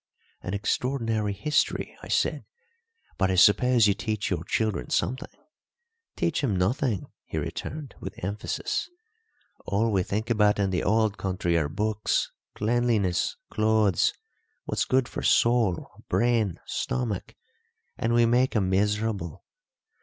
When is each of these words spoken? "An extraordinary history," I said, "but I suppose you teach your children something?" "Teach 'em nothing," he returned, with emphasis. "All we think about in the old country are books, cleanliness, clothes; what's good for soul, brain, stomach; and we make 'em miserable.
"An 0.41 0.55
extraordinary 0.55 1.31
history," 1.31 1.95
I 2.01 2.07
said, 2.07 2.43
"but 3.19 3.29
I 3.29 3.35
suppose 3.35 3.85
you 3.85 3.93
teach 3.93 4.31
your 4.31 4.43
children 4.43 4.89
something?" 4.89 5.29
"Teach 6.15 6.43
'em 6.43 6.55
nothing," 6.55 7.05
he 7.25 7.37
returned, 7.37 7.93
with 7.99 8.15
emphasis. 8.23 8.89
"All 9.67 9.91
we 9.91 10.01
think 10.01 10.31
about 10.31 10.57
in 10.57 10.71
the 10.71 10.81
old 10.81 11.19
country 11.19 11.55
are 11.55 11.69
books, 11.69 12.31
cleanliness, 12.55 13.37
clothes; 13.51 14.15
what's 14.65 14.85
good 14.85 15.07
for 15.07 15.21
soul, 15.21 15.87
brain, 16.09 16.59
stomach; 16.65 17.35
and 17.95 18.11
we 18.11 18.25
make 18.25 18.55
'em 18.55 18.71
miserable. 18.71 19.43